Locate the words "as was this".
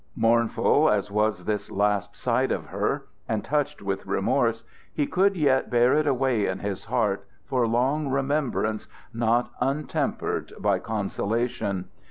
0.89-1.69